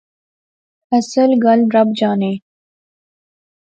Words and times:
اصل 0.97 1.29
گل 1.43 1.59
رب 1.75 1.87
جانے 1.99 2.33